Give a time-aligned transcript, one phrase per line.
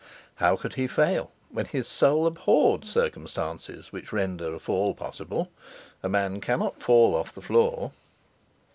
[0.37, 6.41] How could he fall, when his soul abhorred circumstances which render a fall possible—a man
[6.41, 7.91] cannot fall off the floor!